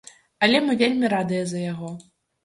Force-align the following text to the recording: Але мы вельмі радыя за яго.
Але 0.45 0.61
мы 0.69 0.75
вельмі 0.79 1.11
радыя 1.13 1.43
за 1.51 1.59
яго. 1.65 1.91